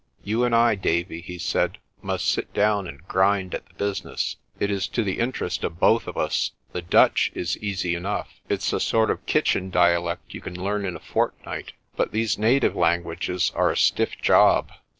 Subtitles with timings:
[0.23, 4.37] "You and I, Davie," he said, "must sit down and grind at the business.
[4.59, 6.53] It is to the interest of both of us.
[6.71, 8.41] The Dutch is easy enough.
[8.49, 11.73] It's a sort of kitchen dialect you can learn in a fortnight.
[11.95, 14.71] But these native languages are a stiff job.